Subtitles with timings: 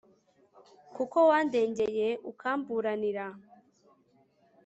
[0.95, 3.25] kuko wandengeye, ukamburanira